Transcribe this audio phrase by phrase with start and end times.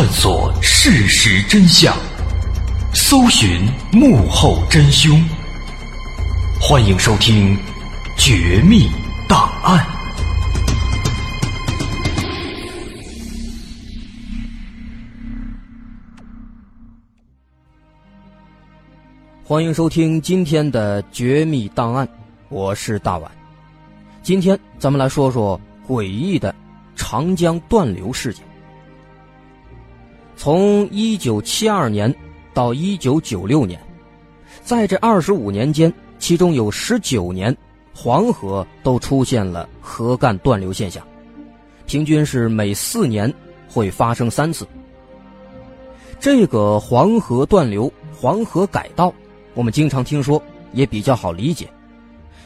[0.00, 1.92] 探索事实真相，
[2.94, 5.20] 搜寻幕后真凶。
[6.60, 7.56] 欢迎收听
[8.16, 8.88] 《绝密
[9.28, 9.84] 档案》。
[19.42, 22.06] 欢迎收听今天的《绝密档案》，
[22.50, 23.28] 我是大碗。
[24.22, 26.54] 今天咱们来说说诡异的
[26.94, 28.47] 长江断流事件。
[30.38, 32.14] 从一九七二年
[32.54, 33.78] 到一九九六年，
[34.62, 37.54] 在这二十五年间，其中有十九年，
[37.92, 41.04] 黄河都出现了河干断流现象，
[41.86, 43.34] 平均是每四年
[43.68, 44.64] 会发生三次。
[46.20, 49.12] 这个黄河断流、黄河改道，
[49.54, 50.40] 我们经常听说，
[50.72, 51.68] 也比较好理解。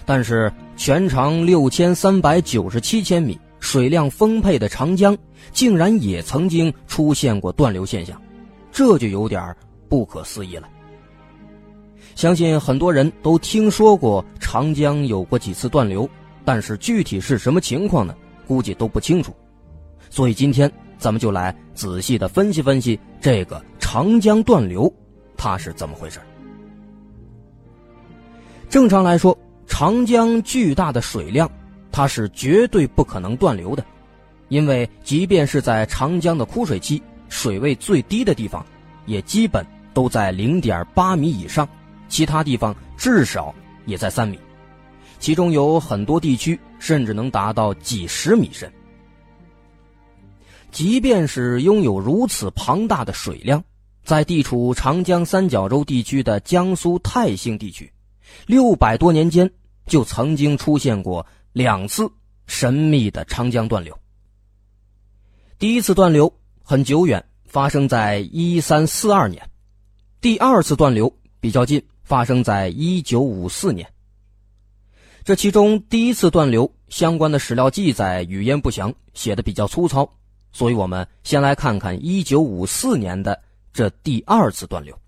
[0.06, 3.38] 但是，全长六千三百九十七千米。
[3.72, 5.16] 水量丰沛的长江，
[5.50, 8.20] 竟然也曾经出现过断流现象，
[8.70, 9.56] 这就有点
[9.88, 10.68] 不可思议了。
[12.14, 16.06] 相信很多人都听说过长江有过几次断流，
[16.44, 18.14] 但是具体是什么情况呢？
[18.46, 19.34] 估计都不清楚。
[20.10, 24.92] 所以今天咱们就来仔细的分析分析这个长江断流，
[25.34, 26.20] 它是怎么回事。
[28.68, 29.34] 正常来说，
[29.66, 31.50] 长江巨大的水量。
[31.92, 33.84] 它是绝对不可能断流的，
[34.48, 38.64] 因为即便是在长江的枯水期，水位最低的地方，
[39.04, 41.68] 也基本都在零点八米以上，
[42.08, 43.54] 其他地方至少
[43.84, 44.38] 也在三米，
[45.18, 48.72] 其中有很多地区甚至能达到几十米深。
[50.70, 53.62] 即便是拥有如此庞大的水量，
[54.02, 57.92] 在地处长江三角洲地区的江苏泰兴地区，
[58.46, 59.50] 六百多年间
[59.86, 61.26] 就曾经出现过。
[61.52, 62.10] 两次
[62.46, 63.96] 神秘的长江断流。
[65.58, 66.32] 第一次断流
[66.62, 69.40] 很久远，发生在一三四二年；
[70.20, 73.88] 第二次断流比较近，发生在一九五四年。
[75.24, 80.10] 这其中第一次断流相关的史料记载语焉不详，写的比较粗糙，
[80.52, 83.40] 所以我们先来看看一九五四年的
[83.72, 84.98] 这第二次断流。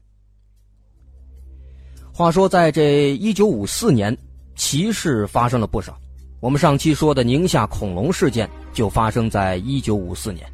[2.13, 4.17] 话说，在这一九五四年，
[4.55, 5.99] 奇事发生了不少。
[6.45, 10.47] 我们上期说的宁夏恐龙事件就发生在一九五四年，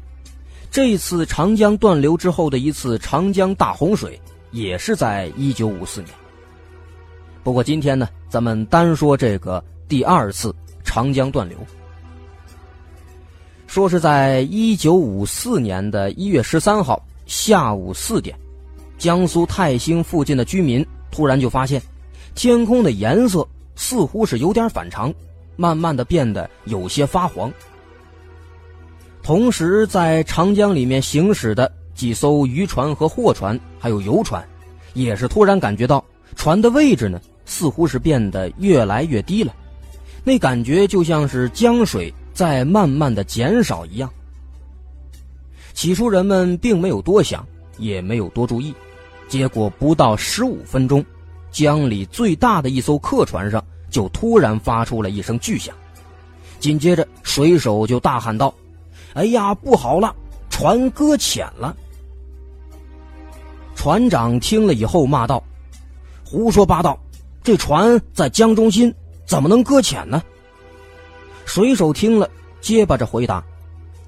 [0.71, 4.17] 这次长江断流之后的一次长江大洪水
[4.51, 6.13] 也是在一九五四年。
[7.43, 11.57] 不过今天呢，咱们单说这个第二次长江断流。
[13.67, 18.33] 说是在一九五四年的一月十三号下午四点，
[18.97, 20.87] 江苏泰兴附近的居民。
[21.11, 21.81] 突然就发现，
[22.33, 23.45] 天空的颜色
[23.75, 25.13] 似乎是有点反常，
[25.61, 27.53] 慢慢的变得有些发黄。
[29.21, 34.43] 同时，在长江里面行驶的几艘渔船和货船，还有游船，
[34.95, 36.03] 也是突然感觉到
[36.35, 39.53] 船的位置呢，似乎是变得越来越低了，
[40.23, 44.09] 那感觉就像是江水在慢慢的减少一样。
[45.73, 47.45] 起初人们并没有多想，
[47.77, 48.73] 也没有多注意。
[49.27, 51.05] 结果不到十五分钟，
[51.51, 55.75] 江里最大的一艘客船上就突然发出了一声巨响，
[56.59, 58.51] 紧接着水手就大喊道
[59.13, 60.15] ：“哎呀，不好了，
[60.49, 61.75] 船搁浅了！”
[63.75, 65.43] 船长听了以后骂道
[66.25, 66.97] ：“胡说八道，
[67.43, 68.93] 这船在江中心，
[69.25, 70.21] 怎么能搁浅呢？”
[71.45, 72.29] 水手听了，
[72.61, 73.43] 结巴着回答：“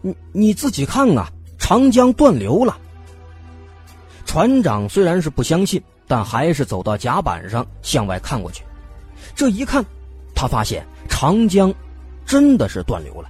[0.01, 2.77] 你你自己看啊，长江断流了。”
[4.25, 8.63] 船长虽然是不相信，但还是走到甲板上向外看过去。
[9.35, 9.83] 这一看，
[10.35, 11.73] 他发现长江
[12.25, 13.29] 真的是断流了。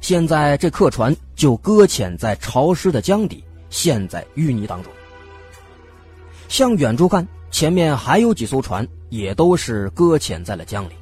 [0.00, 4.92] 现在这客船就搁浅在潮湿的江底，陷在淤泥当中。
[6.48, 10.92] 向远处看，前面还有几艘船，也都是搁浅在了江里。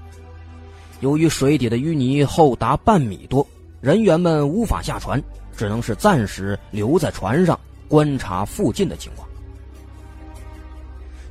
[1.00, 3.46] 由于水底的淤泥厚达半米多，
[3.81, 5.23] 人员们无法下船，
[5.55, 7.58] 只能是暂时留在船上
[7.88, 9.29] 观察附近的情况。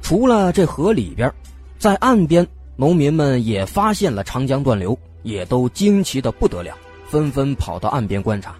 [0.03, 1.33] 除了这河里边，
[1.79, 2.45] 在岸边，
[2.75, 6.75] 农民们也发现了长江断流，也都惊奇的不得了，
[7.07, 8.55] 纷纷跑到岸边观察。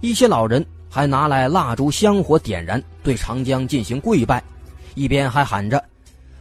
[0.00, 4.42] 一些老人还拿来蜡烛、香火点燃，对长江进行跪拜，
[4.94, 5.82] 一边还喊着：“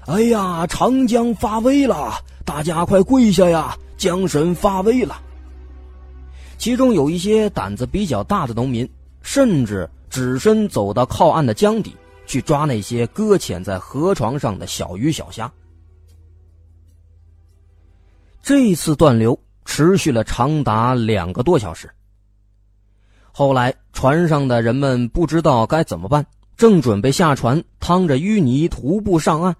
[0.08, 2.14] 哎呀，长江发威了，
[2.44, 5.22] 大家快跪下呀，江神发威了。”
[6.58, 8.88] 其中有一些胆子比较大的农民，
[9.22, 11.96] 甚至只身走到靠岸的江底。
[12.26, 15.52] 去抓那些搁浅在河床上的小鱼小虾。
[18.44, 21.90] 这次断流持续了长达两个多小时。
[23.32, 26.26] 后来船上的人们不知道该怎么办，
[26.58, 29.56] 正准备下船趟着淤泥徒步上岸，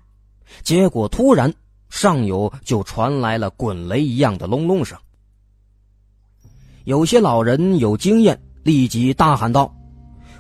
[0.64, 1.52] 结果突然
[1.90, 4.98] 上游就传来了滚雷一样的隆隆声。
[6.84, 9.74] 有些老人有经验，立即大喊道：“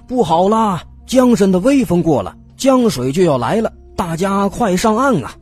[0.06, 5.34] 不好啦！”江神的威风过了，江水就要来了，大家快上岸啊！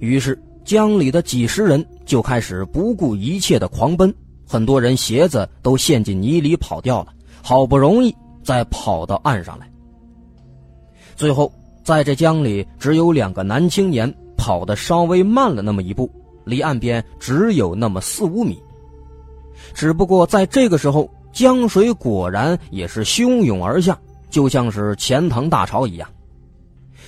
[0.00, 4.12] 于是江里的几十人就开始不顾一切的狂奔，
[4.46, 7.12] 很多人鞋子都陷进泥里跑掉了，
[7.42, 9.70] 好不容易再跑到岸上来。
[11.14, 11.52] 最后，
[11.82, 16.10] 在这江里，只有两个男青年跑得稍微慢了那么一步，
[16.44, 18.58] 离岸边只有那么四五米。
[19.72, 21.08] 只不过在这个时候。
[21.34, 23.98] 江水果然也是汹涌而下，
[24.30, 26.08] 就像是钱塘大潮一样。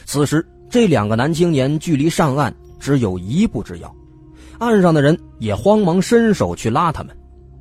[0.04, 3.94] 此时，这两个男青年距离上岸只有一步之遥，
[4.58, 7.16] 岸上的人也慌忙伸手去拉他们，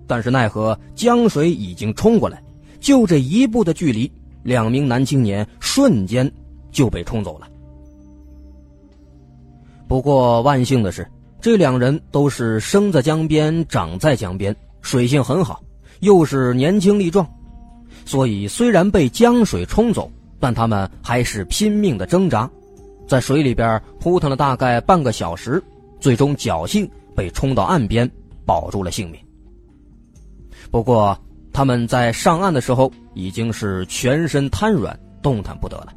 [0.07, 2.41] 但是奈何江水已经冲过来，
[2.79, 4.11] 就这一步的距离，
[4.43, 6.31] 两名男青年瞬间
[6.71, 7.47] 就被冲走了。
[9.87, 11.07] 不过万幸的是，
[11.39, 15.61] 这两人都是生在江边，长在江边，水性很好。
[16.01, 17.27] 又是年轻力壮，
[18.03, 22.49] 所以虽然被江水冲走，但他们还是拼命的挣扎，
[23.07, 25.61] 在水里边扑腾了大概半个小时，
[25.99, 28.09] 最终侥幸被冲到岸边，
[28.45, 29.19] 保住了性命。
[30.71, 31.17] 不过
[31.53, 35.93] 他们在上岸的时候已经是全身瘫软，动弹不得了。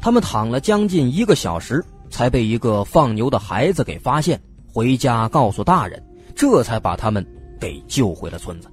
[0.00, 4.40] 他们躺了将近一个小时，才被一个放牛的孩子给发现，
[4.72, 6.02] 回家告诉大人，
[6.34, 7.26] 这才把他们。
[7.60, 8.68] 给救回了村子。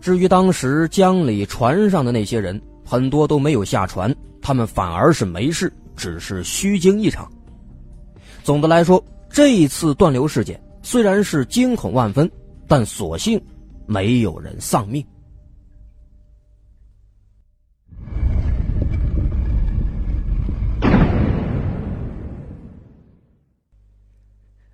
[0.00, 4.10] 至于当时江里船上的那些人，很多都没有下船，
[4.44, 7.32] 他们反而是没事，只是虚惊一场。
[8.42, 12.30] 总的来说，这一次断流事件虽然是惊恐万分，
[12.68, 13.42] 但所幸
[13.86, 15.02] 没有人丧命。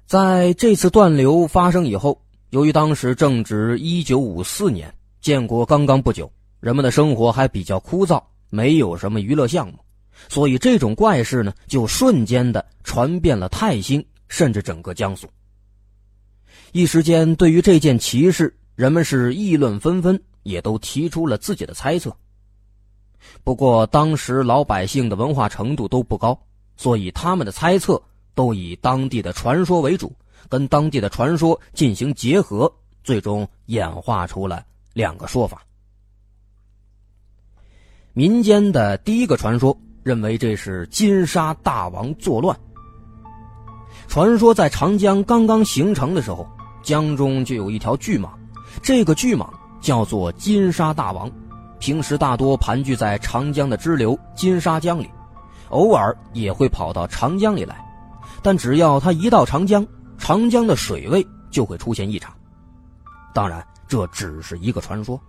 [0.04, 8.20] 在这次断流发生以后，由于当时正值一九五四年，建国刚刚不久，人们的生活还比较枯燥，
[8.50, 9.78] 没有什么娱乐项目，
[10.28, 15.28] 所以这种怪事呢，就瞬间的传遍了泰兴，甚至整个江苏。
[16.72, 22.14] 一时间，对于这件奇事，人们是议论纷纷，也都提出了自己的猜测。
[23.44, 26.38] 不过，当时老百姓的文化程度都不高，
[26.76, 28.00] 所以他们的猜测
[28.34, 30.12] 都以当地的传说为主，
[30.48, 32.72] 跟当地的传说进行结合，
[33.04, 34.64] 最终演化出了
[34.94, 35.62] 两个说法。
[38.12, 42.56] 民间的第一个传说认为这是金沙大王作乱。
[44.08, 46.46] 传说在长江刚刚形成的时候。
[46.82, 48.30] 江中就有一条巨蟒，
[48.82, 49.46] 这个巨蟒
[49.82, 51.30] 叫做金沙大王，
[51.78, 55.06] 平时大多盘踞在长江的支流金沙江里，
[55.68, 57.84] 偶尔也会跑到长江里来，
[58.42, 59.86] 但只要它一到长江，
[60.16, 62.32] 长江的水位就会出现异常。
[63.34, 65.20] 当然，这只是一个传说。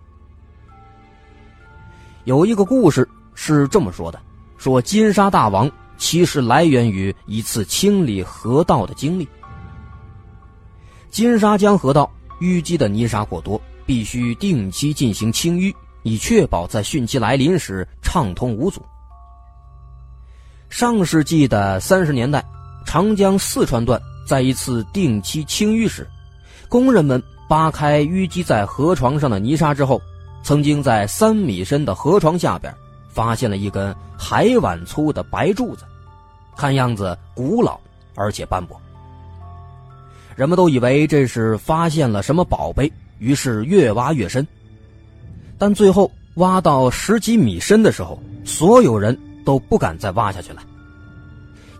[2.24, 4.20] 有一个故事是这么说的：
[4.56, 9.28] 说金沙大王其实来源于一次清理河道的经历。
[11.10, 12.08] 金沙江河道
[12.40, 15.74] 淤积的泥沙过多，必须定期进行清淤，
[16.04, 18.80] 以确保在汛期来临时畅通无阻。
[20.68, 22.44] 上世纪的三十年代，
[22.86, 26.08] 长江四川段在一次定期清淤时，
[26.68, 30.00] 工人们扒开淤积在河床上的泥沙之后，
[30.42, 32.74] 曾经在三米深的河床下边
[33.08, 35.84] 发现了一根海碗粗的白柱子，
[36.56, 37.78] 看样子古老
[38.14, 38.80] 而且斑驳。
[40.34, 44.46] 人们都以为这是发现了什么宝贝，于是越挖越深。
[45.58, 50.62] 但最后挖到十几米深的时候，所有人都不敢再挖下去了，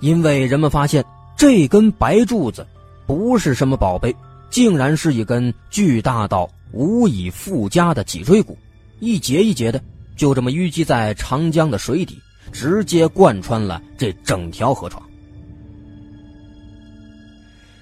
[0.01, 1.05] 因为人们发现
[1.37, 2.65] 这根白柱子
[3.07, 4.15] 不是什么宝贝，
[4.51, 8.57] 竟然是一根巨大到无以复加的脊椎骨，
[8.99, 9.83] 一节一节的，
[10.17, 12.19] 就这么淤积在长江的水底，
[12.51, 15.03] 直接贯穿了这整条河床。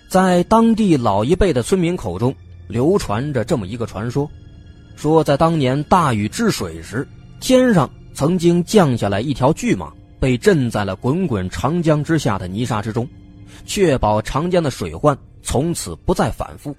[0.09, 2.35] 在当地老一辈的村民口中，
[2.67, 4.29] 流传着这么一个传说：
[4.97, 7.07] 说在当年大禹治水时，
[7.39, 13.09] 天上曾经降下来一条巨蟒，被震在了滚滚长江之下的泥沙之中，
[13.65, 16.75] 确保长江的水患从此不再反复。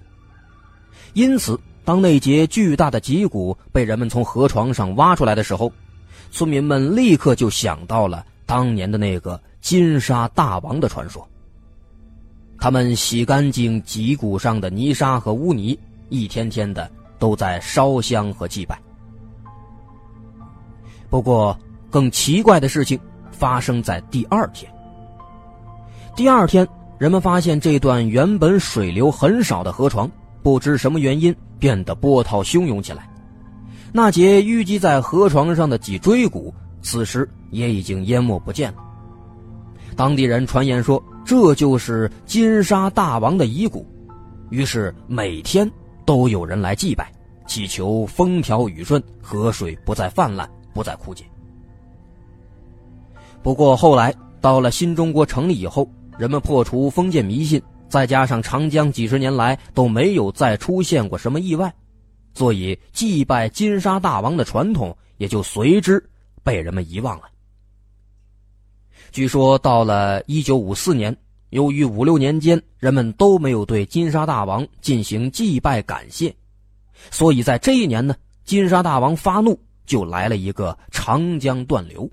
[1.14, 5.72] 因此，当那节巨大的脊骨被人们从河床上挖出来的时候，
[6.32, 11.28] 村民们立刻就想到了当年的那个金沙大王的传说。
[12.60, 15.78] 他们洗干净脊骨上的泥沙和污泥，
[16.10, 18.80] 一天天的都在烧香和祭拜。
[21.10, 21.58] 不过，
[21.90, 23.00] 更奇怪的事情
[23.32, 24.72] 发生在第二天。
[26.16, 26.68] 第二天，
[27.00, 30.10] 人们发现这段原本水流很少的河床，
[30.44, 33.10] 不知什么原因变得波涛汹涌起来。
[33.94, 38.80] 那节淤积在河床上的脊椎骨，此时也已经淹没不见了。
[39.96, 41.02] 当地人传言说。
[41.24, 43.86] 这就是金沙大王的遗骨，
[44.50, 45.70] 于是每天
[46.04, 47.10] 都有人来祭拜，
[47.46, 51.24] 祈求风调雨顺，河水不再泛滥，不再枯竭。
[53.44, 55.88] 不过后来到了新中国成立以后，
[56.18, 57.62] 人们破除封建迷信，
[57.92, 61.72] 再加上长江几十年来都没有再出现过什么意外，
[62.34, 66.02] 所以祭拜金沙大王的传统也就随之
[66.42, 67.24] 被人们遗忘了。
[69.12, 71.16] 据说到了一九五四年，
[71.50, 76.34] 由于五六年间人们都没有对金沙大王进行祭拜感谢，
[77.12, 82.10] 所以在这一年呢，金沙大王发怒，就来了一个长江断流，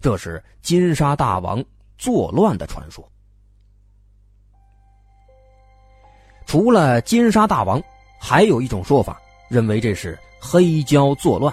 [0.00, 1.64] 这是金沙大王
[1.96, 3.08] 作乱的传说。
[6.46, 7.82] 除了金沙大王，
[8.18, 11.52] 还有一种说法认为这是黑蛟作乱。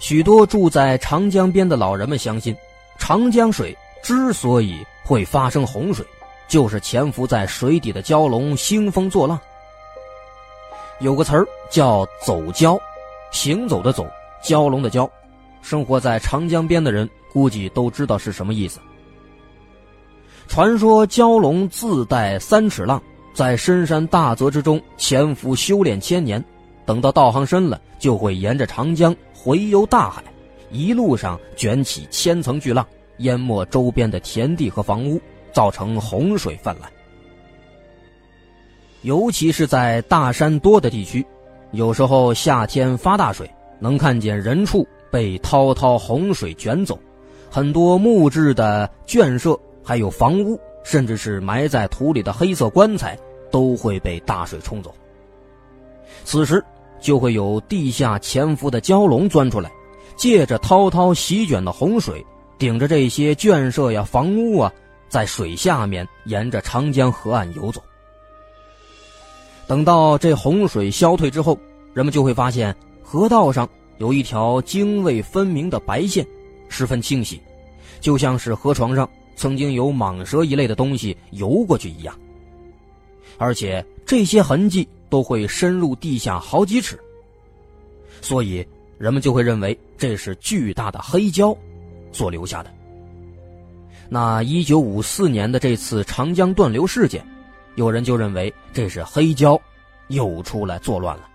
[0.00, 2.54] 许多住在长江边的老人们相信。
[2.96, 6.06] 长江水之所以会发生洪水，
[6.48, 9.38] 就是潜伏在水底的蛟龙兴风作浪。
[11.00, 12.78] 有个词儿叫“走蛟”，
[13.32, 14.06] 行走的走，
[14.42, 15.10] 蛟龙的蛟。
[15.60, 18.78] 生活在长江边的人估计都知道是什么意思。
[20.46, 26.42] 传说蛟龙自带三尺浪，在深山大泽之中潜伏修炼千年，
[26.86, 30.22] 等到道行深了，就会沿着长江回游大海。
[30.70, 32.86] 一路上卷起千层巨浪，
[33.18, 35.20] 淹没周边的田地和房屋，
[35.52, 36.90] 造成洪水泛滥。
[39.02, 41.24] 尤其是在大山多的地区，
[41.72, 46.98] 有时候夏天发大水，能看见人畜被滔滔洪水卷走，
[47.50, 53.16] 很多木质的圈舍，还有房屋，甚至是埋在土里的黑色棺材，
[53.50, 54.92] 都会被大水冲走。
[56.24, 56.64] 此时，
[57.00, 59.70] 就会有地下潜伏的蛟龙钻出来。
[60.16, 62.24] 借着滔滔席卷的洪水，
[62.56, 64.72] 顶着这些圈舍呀、房屋啊，
[65.08, 67.82] 在水下面沿着长江河岸游走。
[69.66, 71.58] 等到这洪水消退之后，
[71.92, 72.72] 人们就会发现
[73.02, 76.24] 河道上有一条泾渭分明的白线，
[76.68, 77.42] 十分清晰，
[78.00, 82.18] 就像是河床上曾经有蟒蛇一类的东西游过去一样。
[83.36, 86.98] 而且这些痕迹都会深入地下好几尺，
[88.20, 91.56] 所以人们就会认为这是巨大的黑礁
[92.12, 92.72] 所留下的。
[94.08, 97.26] 那一九五四年的这次长江断流事件，
[97.74, 99.60] 有人就认为这是黑礁
[100.08, 101.28] 又出来作乱了。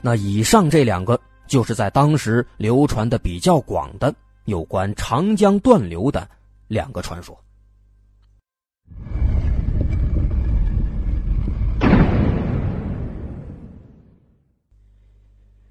[0.00, 4.14] 那以上这两个就是在当时流传的比较广的
[4.46, 6.28] 有关长江断流的
[6.66, 7.38] 两个传说。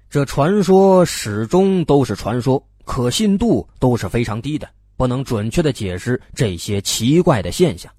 [0.08, 4.66] 这传说始终都是传说，可信度都是非常低的，
[4.96, 7.92] 不能准确的解释这些奇怪的现象。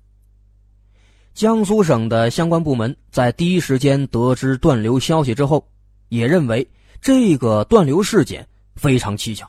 [1.35, 5.67] 江苏省的相关部门在第一时间得知断流消息之后，
[6.09, 6.67] 也认为
[6.99, 9.47] 这个断流事件非常蹊跷。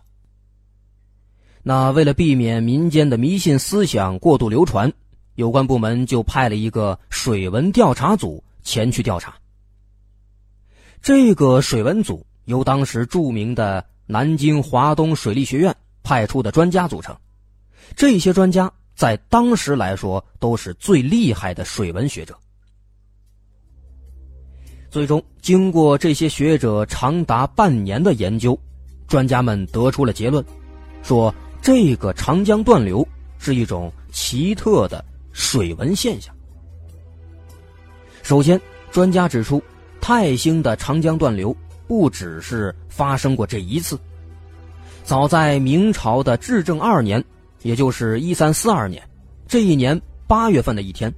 [1.68, 4.90] 那为了避免民间的迷信思想过度流传，
[5.34, 9.34] 有关部门就派了一个水文调查组前去调查。
[11.02, 12.24] 这个水文组。
[12.46, 17.14] 由当时著名的南京华东水利学院派出的专家组成，
[17.94, 22.34] 这些专家在当时来说都是最厉害的水文学者。
[24.88, 28.58] 最终，经过这些学者长达半年的研究，
[29.06, 30.42] 专家们得出了结论，
[31.02, 33.06] 说这个长江断流
[33.38, 36.34] 是一种奇特的水文现象。
[38.22, 38.60] 首先，
[38.90, 39.62] 专家指出，
[40.00, 41.56] 泰兴的长江断流。
[41.86, 43.98] 不只是发生过这一次，
[45.04, 47.24] 早在明朝的至正二年，
[47.62, 49.02] 也就是一三四二年，
[49.46, 51.10] 这一年八月份的一天，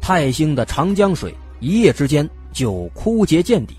[0.00, 3.76] 泰兴的长江水一夜之间就枯竭见底。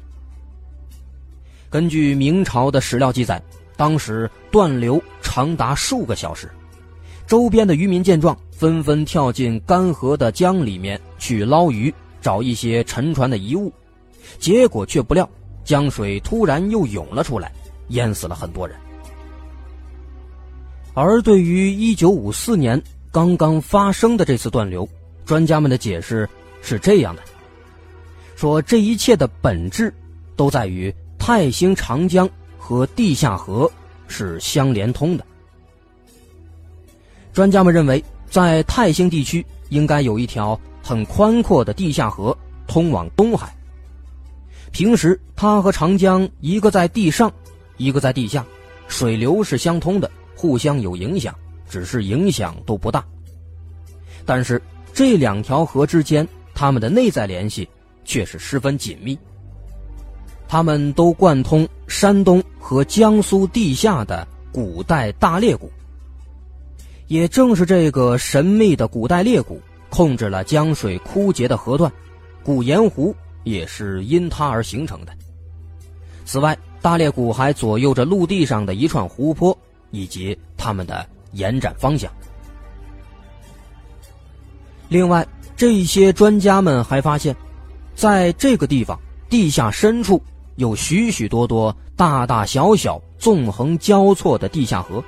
[1.71, 3.41] 根据明朝的史料记载，
[3.75, 5.01] 当时断流
[5.38, 6.50] 长达数个小时，
[7.28, 13.71] 周边的渔民见状，纷纷跳进干涸的江里面去捞鱼，找一些沉船的遗物，
[14.39, 15.30] 结果却不料。
[15.63, 17.52] 江水突然又涌了出来，
[17.89, 18.76] 淹死了很多人。
[20.95, 24.89] 而对于1954年刚刚发生的这次断流，
[25.23, 26.28] 专家们的解释
[26.63, 27.21] 是这样的：
[28.36, 29.93] 说这一切的本质
[30.36, 33.71] 都在于泰兴长江和地下河
[34.08, 35.26] 是相连通的。
[37.34, 43.56] 专家们认为，在泰兴地区应该有一条很宽阔的地下河通往东海。
[44.72, 47.32] 平时，它和长江一个在地上，
[47.78, 48.46] 一个在地下，
[48.88, 51.34] 水流是相通的，互相有影响，
[51.70, 53.06] 只是影响都不大。
[54.26, 54.62] 但是
[54.93, 57.67] 这两条河之间，它们的内在联系
[58.04, 59.17] 却是十分紧密。
[60.47, 65.71] 它们都贯通山东和江苏地下的古代大裂谷。
[67.07, 71.91] 也正是这个神秘的古代裂谷，控制了江水枯竭的河段，
[72.43, 73.15] 古盐湖。
[73.43, 75.13] 也是因它而形成的。
[76.25, 79.57] 此外，大裂谷还左右着陆地上的一串湖泊
[79.89, 82.12] 以及它们的延展方向。
[84.89, 87.33] 另外，这些专家们还发现，
[87.95, 90.21] 在这个地方地下深处
[90.58, 95.04] 有许许多多大大小小、纵横交错的地下河，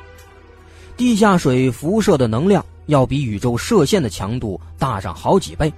[0.95, 5.71] 地下水辐射的能量要比宇宙射线的强度大上好几倍，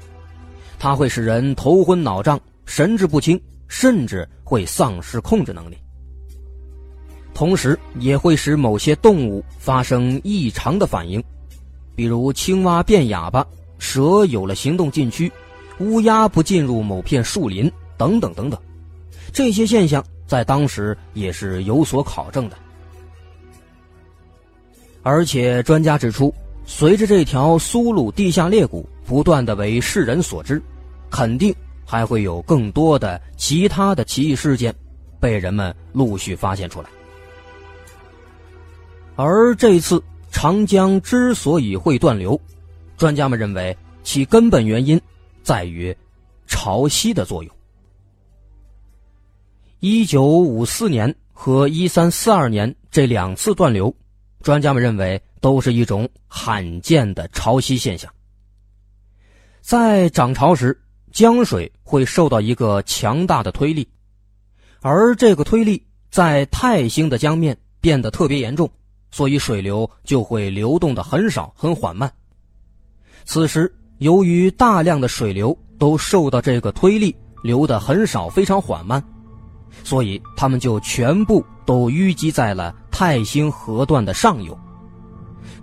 [0.78, 2.40] 它会使人头昏脑胀。
[2.64, 5.76] 神志不清，甚至会丧失控制能力，
[7.34, 11.22] 同时也会使某些动物发生异常的反应，
[11.96, 13.46] 比如青蛙变哑巴、
[13.78, 15.30] 蛇有了行动禁区、
[15.80, 18.58] 乌鸦不进入某片树林等等等等。
[19.32, 22.58] 这些现象在当时也是有所考证的。
[25.04, 26.34] 而且专家指出，
[26.65, 30.62] 随着这条苏鲁地下裂谷不断的为世人所知，
[31.10, 31.54] 肯定。
[31.84, 34.74] 还会有更多的其他的奇异事件
[35.20, 36.88] 被人们陆续发现出来，
[39.17, 42.39] 而这次长江之所以会断流，
[42.96, 45.02] 专家们认为其根本原因
[45.44, 45.94] 在于
[46.48, 47.54] 潮汐的作用。
[49.84, 53.91] 一九五四年和一三四二年这两次断流，
[54.44, 58.13] 专家们认为都是一种罕见的潮汐现象，
[59.60, 60.80] 在涨潮时。
[61.12, 63.86] 江水会受到一个强大的推力，
[64.80, 68.72] 而这个推力在泰兴的江面变得特别严重，
[69.10, 72.10] 所以水流就会流动的很少、很缓慢。
[73.26, 77.13] 此时，由于大量的水流都受到这个推力，
[77.44, 79.04] 流的很少、非常缓慢，
[79.84, 84.58] 所以他们就全部都淤积在了泰兴河段的上游。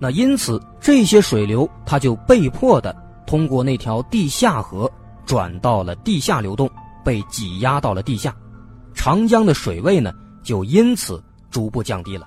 [0.01, 2.94] 那因此，这些水流它就被迫的
[3.27, 4.90] 通过那条地下河
[5.27, 6.71] 转到了地下流动，
[7.05, 8.35] 被挤压到了地下，
[8.94, 12.27] 长江的水位呢就因此逐步降低了。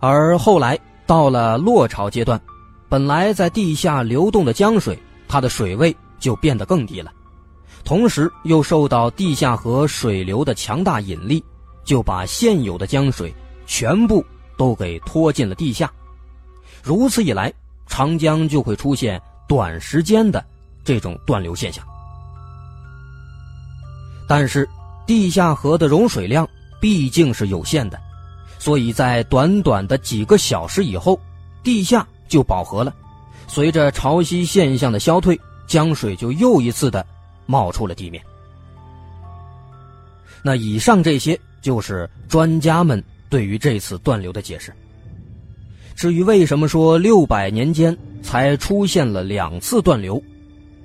[0.00, 2.40] 而后来到了落潮阶段，
[2.88, 7.12] 本来在地下流动的江水，它的水位就变得更低了，
[7.84, 11.44] 同时又受到地下河水流的强大引力，
[11.84, 13.34] 就把现有的江水
[13.66, 14.24] 全部。
[14.56, 15.92] 都给拖进了地下，
[16.80, 17.52] 如此一来，
[17.88, 20.46] 长江就会出现短时间的
[20.84, 21.84] 这种断流现象。
[24.28, 24.68] 但是，
[25.08, 26.48] 地下河的容水量
[26.80, 27.98] 毕竟是有限的，
[28.60, 31.18] 所以在短短的几个小时以后，
[31.64, 32.94] 地下就饱和了。
[33.48, 37.04] 随着潮汐现象的消退，江水就又一次的
[37.46, 38.22] 冒出了地面。
[40.42, 43.02] 那以上这些就是专家们。
[43.30, 44.72] 对于这次断流的解释。
[45.96, 50.22] 至于为什么说六百年间才出现了两次断流，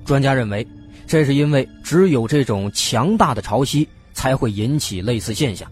[0.04, 0.65] 专家认为，
[1.06, 5.72] 这是因为只有这种强大的潮汐才会引起类似现象。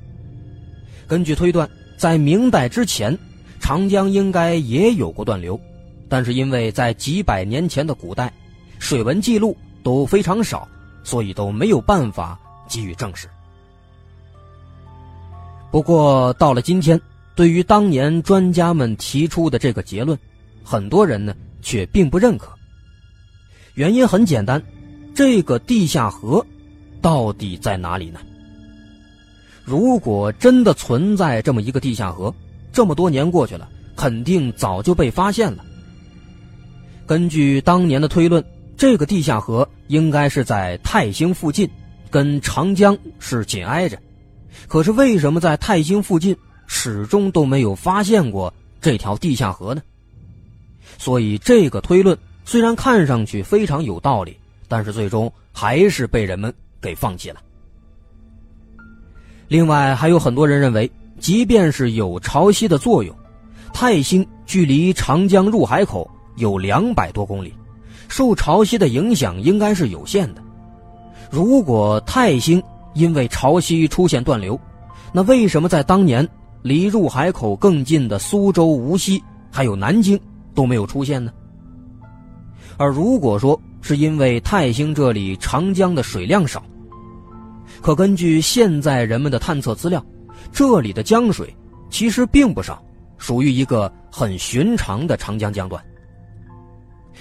[1.08, 3.18] 根据推断，在明代之前，
[3.60, 5.60] 长江应该也有过断流，
[6.08, 8.32] 但是因为在几百年前的古代，
[8.78, 10.68] 水文记录都非常少，
[11.08, 13.30] 所以都没有办法给予证实。
[15.72, 17.00] 不过到了今天，
[17.34, 20.20] 对于当年专家们提出的这个结论，
[20.66, 22.52] 很多人呢却并不认可。
[23.76, 24.62] 原因很简单，
[25.16, 26.46] 这个地下河
[27.02, 28.20] 到底在哪里呢？
[29.64, 32.34] 如果真的存在这么一个地下河，
[32.74, 35.64] 这么多年过去了，肯定早就被发现了。
[37.06, 38.44] 根据当年的推论，
[38.76, 41.70] 这个地下河应该是在泰兴附近，
[42.10, 43.98] 跟长江是紧挨着。
[44.68, 49.82] 可是为什么在泰兴附近始终都没有发现过这条地下河呢？
[50.98, 57.42] 所以这个推论虽然看上去非常有道理，但是最终还是被人们给放弃了。
[59.48, 63.16] 另外还有很多人认为，即便是有潮汐的作用，
[63.74, 67.54] 泰兴距离长江入海口有两百多公里，
[68.08, 70.42] 受潮汐的影响应该是有限的。
[71.30, 72.62] 如果泰兴，
[72.94, 74.60] 因为潮汐出现断流，
[75.12, 76.28] 那为什么在当年
[76.62, 80.20] 离入海口更近的苏州、无锡还有南京
[80.56, 81.32] 都没有出现呢？
[82.78, 86.64] 而如果说是因为泰兴这里长江的水量少，
[87.82, 90.04] 可根据现在人们的探测资料，
[90.52, 91.56] 这里的江水
[91.90, 92.84] 其实并不少，
[93.18, 95.84] 属于一个很寻常的长江江段。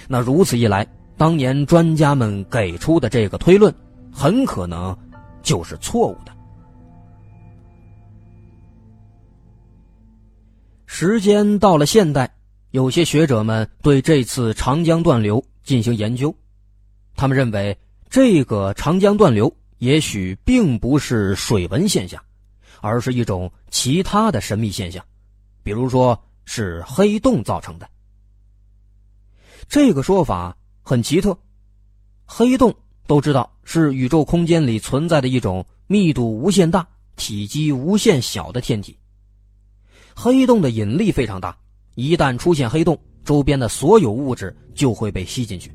[0.07, 3.73] 那如此一来，当年专家们给出的这个推论，
[4.11, 4.97] 很可能。
[5.43, 6.33] 就是错误的。
[10.85, 12.29] 时间到了现代，
[12.71, 16.35] 有些学者们对这次长江断流进行研究，
[17.15, 17.77] 他们认为
[18.09, 22.21] 这个长江断流也许并不是水文现象，
[22.81, 25.01] 而是一种其他的神秘现象，
[25.63, 27.87] 比如说是黑洞造成的。
[29.69, 31.37] 这个说法很奇特，
[32.25, 32.73] 黑洞。
[33.05, 38.97] 都知道是宇宙空间里存在的一种密度无限大、体积无限小的天体。
[40.13, 41.55] 黑洞的引力非常大，
[41.95, 45.71] 一旦出现黑洞，周边的所有物质就会被吸进去。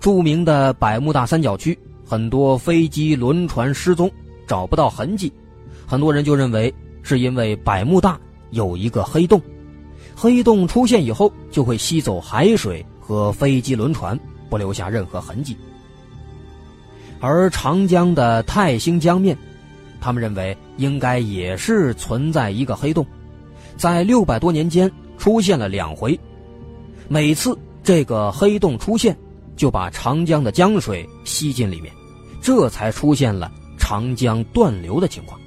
[0.00, 4.10] 著名的百慕大三角区，很多飞机、轮船失踪，
[4.44, 5.32] 找不到痕迹，
[5.86, 9.40] 很多人就认为是因为百慕大有一个黑洞，
[10.16, 15.56] 黑洞出现以后就会吸走海水和飞机、轮船，不留下任何痕迹。
[17.20, 19.36] 而长江的泰兴江面，
[20.00, 23.04] 他们认为应该也是存在一个黑洞，
[23.76, 26.18] 在六百多年间出现了两回，
[27.08, 29.16] 每次这个黑洞出现，
[29.56, 31.92] 就把长江的江水吸进里面，
[32.40, 35.38] 这才出现了长江断流的情况。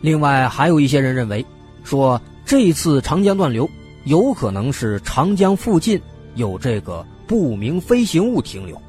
[0.00, 1.44] 另外，还有一些人认为，
[1.84, 3.68] 说这次长江断流
[4.06, 6.00] 有可能是长江附近
[6.36, 8.80] 有这个不明飞行物停留。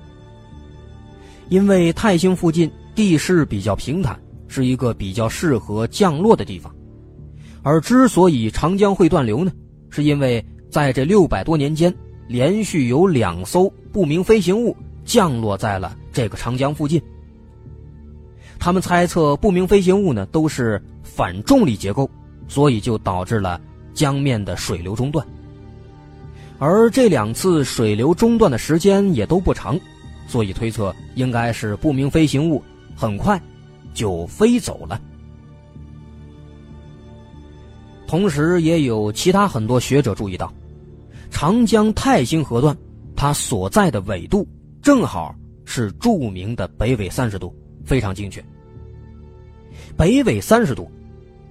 [1.50, 6.74] 因为泰兴附近地势比较平坦，是一个比较适合降落的地方。
[7.64, 9.52] 而之所以长江会断流呢，
[9.90, 11.92] 是因为在这六百多年间，
[12.28, 17.02] 连续有两艘不明飞行物降落在了这个长江附近。
[18.60, 22.08] 他们猜测不明飞行物呢都是反重力结构，
[22.48, 23.60] 所以就导致了
[23.98, 25.26] 江面的水流中断。
[26.60, 29.80] 而这两次水流中断的时间也都不长，
[30.28, 32.64] 所以推测应该是不明飞行物
[32.96, 33.42] 很快
[33.96, 35.02] 就飞走了。
[38.08, 40.54] 同时，也有其他很多学者注意到，
[41.30, 42.78] 长江泰兴河段
[43.16, 44.48] 它所在的纬度
[44.82, 48.44] 正好是著名的北纬三十度，非常精确。
[49.98, 50.90] 北纬三十度，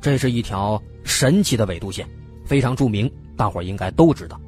[0.01, 2.09] 这是一条神奇的纬度线，
[2.47, 4.41] 非常著名，大伙应该都知道。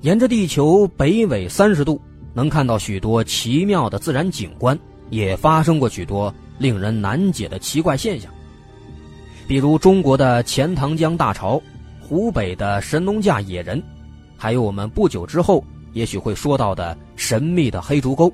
[0.00, 2.00] 沿着地球北纬三十度，
[2.34, 4.78] 能看到许多奇妙的自然景观，
[5.10, 8.32] 也发生过许多令人难解的奇怪现象。
[9.46, 11.60] 比如中国的钱塘江大潮，
[12.00, 13.82] 湖北的神农架野人，
[14.36, 18.32] 还有我们不久之后也许会说到的神秘的黑竹沟，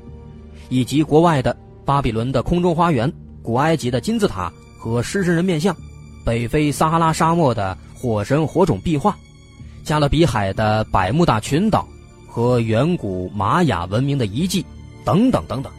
[0.68, 3.10] 以及国外的巴比伦的空中花园、
[3.42, 5.76] 古埃及的金字塔和狮身人面像，
[6.24, 9.16] 北非撒哈拉沙漠的火神火种壁画，
[9.84, 11.88] 加勒比海的百慕大群岛
[12.26, 14.66] 和远古玛雅文明的遗迹，
[15.04, 15.72] 等等等等。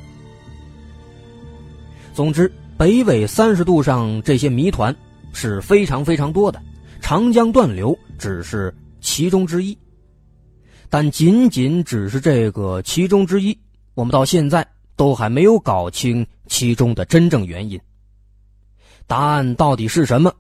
[2.13, 4.95] 总之，北纬三十度上这些谜团。
[5.35, 6.61] 是非常非常多的，
[7.01, 9.75] 长江断流只是其中之一，
[10.91, 13.57] 但仅仅只是这个其中之一，
[13.95, 14.63] 我们到现在
[14.95, 17.81] 都还没有搞清其中的真正原因。
[19.07, 20.31] 答案到底是什么？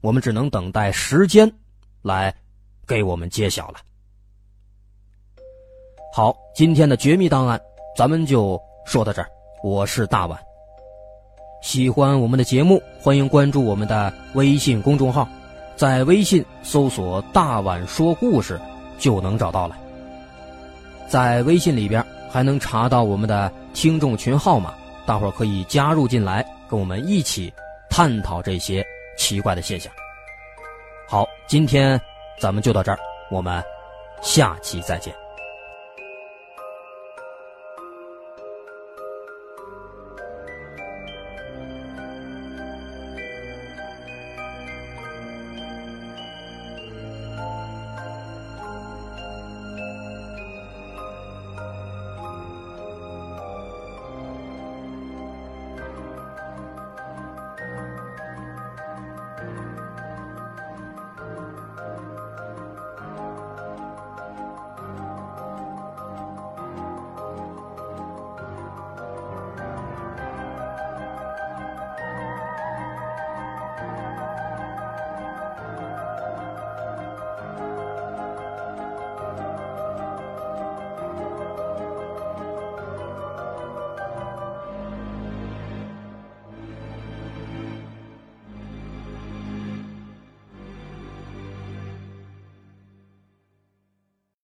[0.00, 1.50] 我们只能等待时间
[2.02, 2.34] 来
[2.86, 3.78] 给我们揭晓了。
[6.12, 7.60] 好，今天的绝密档案
[7.96, 9.28] 咱们就说到这儿，
[9.62, 10.38] 我是大碗。
[11.62, 15.28] 喜欢我们的节目，欢迎关注我们的微信公众号，
[15.76, 18.58] 在微信搜索“大碗说故事”
[18.98, 19.76] 就能找到了。
[21.06, 24.72] 在微信里边还能查到我们的听众群号码，
[25.04, 27.52] 大伙儿可以加入进来，跟我们一起
[27.90, 28.84] 探讨这些
[29.20, 29.92] 奇怪的现象。
[31.06, 32.00] 好，今天
[32.40, 32.98] 咱们就到这儿，
[33.30, 33.62] 我们
[34.22, 35.14] 下期再见。